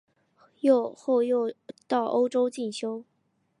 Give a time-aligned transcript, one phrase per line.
[0.95, 1.53] 后又
[1.87, 3.03] 到欧洲进修。